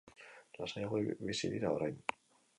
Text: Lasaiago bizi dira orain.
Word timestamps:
Lasaiago 0.61 1.03
bizi 1.29 1.51
dira 1.53 1.77
orain. 1.77 2.03